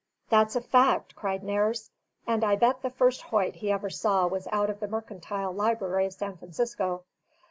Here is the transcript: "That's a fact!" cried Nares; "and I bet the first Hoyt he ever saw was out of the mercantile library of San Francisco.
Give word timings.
"That's 0.29 0.55
a 0.55 0.61
fact!" 0.61 1.15
cried 1.15 1.43
Nares; 1.43 1.91
"and 2.25 2.43
I 2.43 2.55
bet 2.55 2.81
the 2.81 2.89
first 2.89 3.21
Hoyt 3.21 3.53
he 3.57 3.71
ever 3.71 3.91
saw 3.91 4.25
was 4.25 4.47
out 4.51 4.71
of 4.71 4.79
the 4.79 4.87
mercantile 4.87 5.51
library 5.51 6.07
of 6.07 6.13
San 6.13 6.37
Francisco. 6.37 7.03